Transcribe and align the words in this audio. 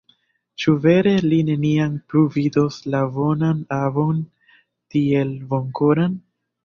Ĉu 0.61 0.71
vere 0.85 1.11
li 1.25 1.37
neniam 1.49 1.99
plu 2.13 2.23
vidos 2.37 2.79
la 2.95 3.03
bonan 3.19 3.61
avon, 3.81 4.25
tiel 4.95 5.37
bonkoran? 5.53 6.17